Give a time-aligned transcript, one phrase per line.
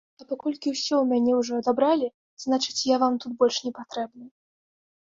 [0.21, 2.07] А паколькі ўсё ў мяне ўжо адабралі,
[2.47, 4.25] значыць, я вам тут больш не патрэбны.